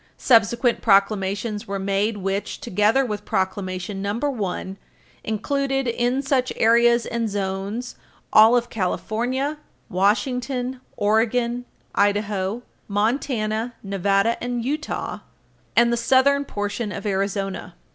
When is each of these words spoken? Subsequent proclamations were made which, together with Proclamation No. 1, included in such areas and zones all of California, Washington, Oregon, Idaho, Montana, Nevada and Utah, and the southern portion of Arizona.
Subsequent 0.17 0.81
proclamations 0.81 1.67
were 1.67 1.77
made 1.77 2.17
which, 2.17 2.59
together 2.59 3.05
with 3.05 3.23
Proclamation 3.23 4.01
No. 4.01 4.13
1, 4.15 4.77
included 5.23 5.85
in 5.87 6.23
such 6.23 6.51
areas 6.55 7.05
and 7.05 7.29
zones 7.29 7.95
all 8.33 8.57
of 8.57 8.71
California, 8.71 9.59
Washington, 9.89 10.81
Oregon, 10.97 11.65
Idaho, 11.93 12.63
Montana, 12.87 13.75
Nevada 13.83 14.43
and 14.43 14.65
Utah, 14.65 15.19
and 15.75 15.93
the 15.93 15.97
southern 15.97 16.45
portion 16.45 16.91
of 16.91 17.05
Arizona. 17.05 17.75